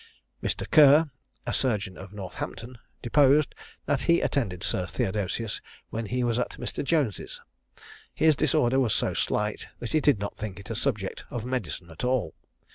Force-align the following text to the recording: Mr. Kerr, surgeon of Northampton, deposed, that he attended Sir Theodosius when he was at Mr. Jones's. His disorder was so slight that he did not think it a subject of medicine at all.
Mr. 0.41 0.65
Kerr, 0.71 1.11
surgeon 1.51 1.95
of 1.95 2.11
Northampton, 2.11 2.79
deposed, 3.03 3.53
that 3.85 4.01
he 4.09 4.19
attended 4.19 4.63
Sir 4.63 4.87
Theodosius 4.87 5.61
when 5.91 6.07
he 6.07 6.23
was 6.23 6.39
at 6.39 6.53
Mr. 6.57 6.83
Jones's. 6.83 7.39
His 8.11 8.35
disorder 8.35 8.79
was 8.79 8.95
so 8.95 9.13
slight 9.13 9.67
that 9.77 9.93
he 9.93 9.99
did 10.01 10.17
not 10.17 10.37
think 10.37 10.59
it 10.59 10.71
a 10.71 10.75
subject 10.75 11.25
of 11.29 11.45
medicine 11.45 11.91
at 11.91 12.03
all. 12.03 12.33